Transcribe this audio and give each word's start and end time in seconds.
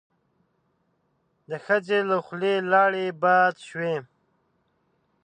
د 1.49 1.51
ښځې 1.65 1.99
له 2.09 2.17
خولې 2.25 2.55
لاړې 2.71 3.05
باد 3.21 3.55
شوې. 3.67 3.95